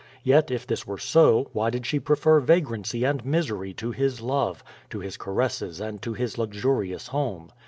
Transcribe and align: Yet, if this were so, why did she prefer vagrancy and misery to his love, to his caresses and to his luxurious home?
Yet, 0.23 0.49
if 0.49 0.65
this 0.65 0.87
were 0.87 0.97
so, 0.97 1.49
why 1.53 1.69
did 1.69 1.85
she 1.85 1.99
prefer 1.99 2.39
vagrancy 2.39 3.03
and 3.03 3.23
misery 3.23 3.71
to 3.75 3.91
his 3.91 4.19
love, 4.19 4.63
to 4.89 4.97
his 4.99 5.15
caresses 5.15 5.79
and 5.79 6.01
to 6.01 6.15
his 6.15 6.39
luxurious 6.39 7.09
home? 7.09 7.51